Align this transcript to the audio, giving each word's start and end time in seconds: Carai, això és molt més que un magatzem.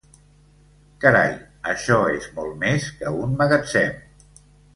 Carai, 1.03 1.29
això 1.73 1.99
és 2.15 2.25
molt 2.39 2.57
més 2.65 2.89
que 3.03 3.13
un 3.27 3.37
magatzem. 3.43 4.03